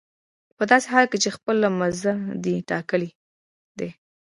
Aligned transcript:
په 0.57 0.63
داسې 0.71 0.87
حال 0.93 1.05
کې 1.11 1.17
چې 1.23 1.29
خپل 1.37 1.57
مزد 1.79 2.19
دې 2.43 2.55
ټاکلی 2.69 3.09
دی 3.79 3.89